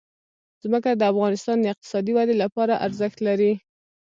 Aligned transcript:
ځمکه 0.63 0.89
د 0.95 1.01
افغانستان 1.11 1.57
د 1.61 1.65
اقتصادي 1.73 2.11
ودې 2.15 2.35
لپاره 2.43 2.73
ارزښت 2.85 3.17
لري. 3.27 3.53